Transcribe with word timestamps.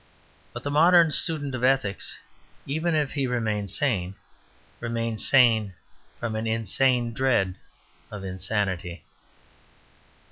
But 0.51 0.63
the 0.63 0.71
modern 0.71 1.11
student 1.11 1.53
of 1.53 1.63
ethics, 1.63 2.17
even 2.65 2.95
if 2.95 3.11
he 3.11 3.27
remains 3.27 3.77
sane, 3.77 4.15
remains 4.79 5.27
sane 5.29 5.75
from 6.19 6.35
an 6.35 6.47
insane 6.47 7.13
dread 7.13 7.53
of 8.09 8.23
insanity. 8.23 9.03